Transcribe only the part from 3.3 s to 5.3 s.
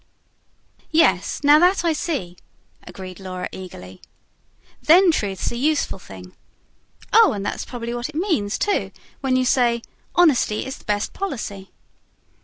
eagerly. "Then